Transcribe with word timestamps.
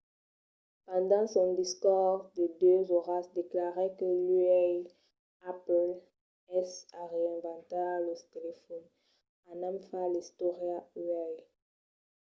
pendent 0.87 1.27
son 1.35 1.49
discors 1.61 2.19
de 2.37 2.45
2 2.61 2.91
oras 2.99 3.25
declarèt 3.39 3.91
que 3.99 4.09
uèi 4.31 4.77
apple 5.51 5.91
es 6.59 6.69
a 7.01 7.03
reinventar 7.15 7.93
lo 8.05 8.13
telefòn 8.33 8.83
anam 9.51 9.75
far 9.87 10.07
l'istòria 10.13 10.77
uèi 11.05 11.35